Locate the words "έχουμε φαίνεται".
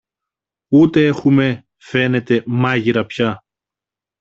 1.05-2.43